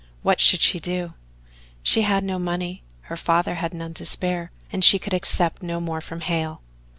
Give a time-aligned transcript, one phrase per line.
[0.23, 1.13] What should she do?
[1.83, 5.79] She had no money, her father had none to spare, and she could accept no
[5.79, 6.63] more from Hale.